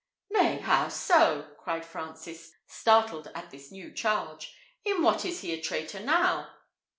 [0.31, 4.51] "Nay, how so?" cried Francis, startled at this new charge.
[4.83, 6.49] "In what is he a traitor now?"